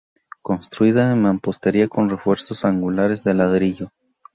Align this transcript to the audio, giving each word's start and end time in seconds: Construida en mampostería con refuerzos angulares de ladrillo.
Construida 0.41 1.11
en 1.11 1.21
mampostería 1.21 1.87
con 1.87 2.09
refuerzos 2.09 2.65
angulares 2.65 3.23
de 3.23 3.35
ladrillo. 3.35 3.91